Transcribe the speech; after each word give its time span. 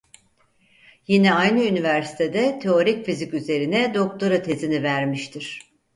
Yine 1.07 1.33
aynı 1.33 1.63
üniversitede 1.63 2.59
teorik 2.59 3.05
fizik 3.05 3.33
üzerine 3.33 3.93
doktora 3.93 4.41
tezini 4.41 4.83
vermiştir. 4.83 5.61